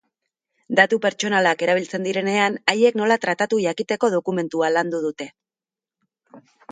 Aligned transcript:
Datu 0.77 0.97
pertsonalak 1.01 1.59
erabiltzen 1.65 2.07
direnean 2.07 2.57
haiek 2.73 2.97
nola 3.01 3.17
tratatu 3.25 3.59
jakiteko 3.65 4.09
dokumentua 4.15 4.71
landu 4.77 5.03
dute. 5.05 5.29